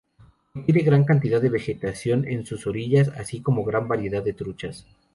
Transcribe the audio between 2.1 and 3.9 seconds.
en sus orillas, así como gran